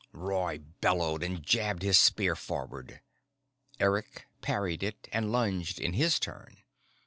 Roy 0.13 0.57
bellowed 0.57 1.21
and 1.21 1.43
jabbed 1.43 1.83
his 1.83 1.99
spear 1.99 2.35
forward. 2.35 3.01
Eric 3.79 4.25
parried 4.41 4.81
it 4.81 5.07
and 5.11 5.31
lunged 5.31 5.79
in 5.79 5.93
his 5.93 6.19
turn. 6.19 6.57